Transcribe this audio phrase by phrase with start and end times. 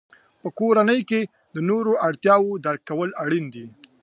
[0.41, 1.21] په کورنۍ کې
[1.53, 3.65] د نورو اړتیاوو درک کول اړین دي.